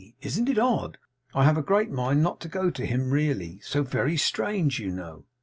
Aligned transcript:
Isn't 0.23 0.49
it 0.49 0.57
odd? 0.57 0.97
I 1.35 1.43
have 1.43 1.57
a 1.59 1.61
great 1.61 1.91
mind 1.91 2.23
not 2.23 2.39
to 2.39 2.47
go 2.47 2.71
to 2.71 2.85
him 2.87 3.11
really. 3.11 3.59
So 3.59 3.83
very 3.83 4.17
strange, 4.17 4.79
you 4.79 4.89
know! 4.89 5.25